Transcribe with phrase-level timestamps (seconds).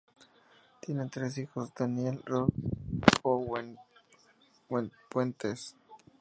[0.79, 3.77] Tienen tres hijos: Daniel, Rose y Owen
[5.11, 5.75] Puentes.